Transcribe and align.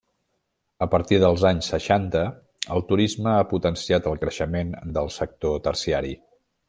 A 0.83 0.85
partir 0.93 1.17
dels 1.23 1.43
anys 1.49 1.67
seixanta, 1.73 2.23
el 2.77 2.85
turisme 2.93 3.31
ha 3.35 3.45
potenciat 3.53 4.09
el 4.13 4.19
creixement 4.25 4.73
del 4.97 5.13
sector 5.19 5.63
terciari. 5.69 6.17